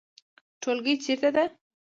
ټولګی 0.61 0.93
چیرته 1.03 1.29
ده؟ 1.35 1.45